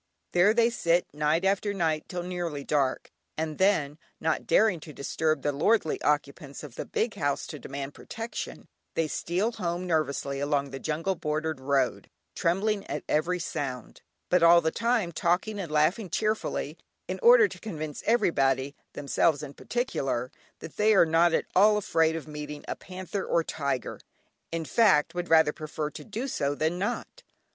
[0.31, 5.43] There they sit night after night till nearly dark, and then, not daring to disturb
[5.43, 10.71] the lordly occupants of the big house, to demand protection, they steal home nervously along
[10.71, 16.09] the jungle bordered road, trembling at every sound, but all the time talking and laughing
[16.09, 20.31] cheerfully, in order to convince everybody (themselves in particular)
[20.61, 23.99] that they are not at all afraid of meeting a panther or tiger,
[24.51, 27.21] in fact would rather prefer to do so than not.